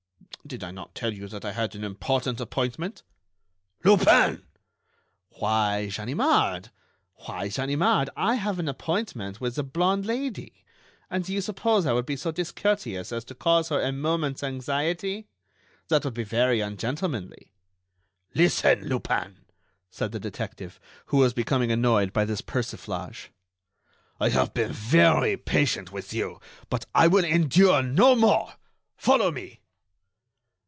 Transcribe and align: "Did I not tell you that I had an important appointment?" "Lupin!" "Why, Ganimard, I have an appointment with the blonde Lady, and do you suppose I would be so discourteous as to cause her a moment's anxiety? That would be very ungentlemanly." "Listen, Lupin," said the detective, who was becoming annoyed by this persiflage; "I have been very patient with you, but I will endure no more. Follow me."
"Did 0.47 0.63
I 0.65 0.71
not 0.71 0.95
tell 0.95 1.13
you 1.13 1.27
that 1.29 1.45
I 1.45 1.51
had 1.51 1.75
an 1.75 1.83
important 1.85 2.41
appointment?" 2.41 3.03
"Lupin!" 3.85 4.43
"Why, 5.37 5.85
Ganimard, 5.89 6.67
I 7.29 8.35
have 8.35 8.59
an 8.59 8.67
appointment 8.67 9.39
with 9.39 9.55
the 9.55 9.63
blonde 9.63 10.05
Lady, 10.05 10.65
and 11.09 11.23
do 11.23 11.33
you 11.33 11.39
suppose 11.39 11.85
I 11.85 11.93
would 11.93 12.07
be 12.07 12.17
so 12.17 12.31
discourteous 12.31 13.13
as 13.13 13.23
to 13.25 13.35
cause 13.35 13.69
her 13.69 13.79
a 13.81 13.93
moment's 13.93 14.43
anxiety? 14.43 15.27
That 15.87 16.03
would 16.03 16.15
be 16.15 16.23
very 16.23 16.59
ungentlemanly." 16.59 17.53
"Listen, 18.33 18.85
Lupin," 18.89 19.45
said 19.89 20.11
the 20.11 20.19
detective, 20.19 20.79
who 21.07 21.17
was 21.17 21.33
becoming 21.33 21.71
annoyed 21.71 22.11
by 22.11 22.25
this 22.25 22.41
persiflage; 22.41 23.29
"I 24.19 24.29
have 24.29 24.53
been 24.53 24.73
very 24.73 25.37
patient 25.37 25.93
with 25.93 26.13
you, 26.13 26.41
but 26.69 26.85
I 26.95 27.07
will 27.07 27.23
endure 27.23 27.81
no 27.83 28.15
more. 28.15 28.55
Follow 28.97 29.31
me." 29.31 29.59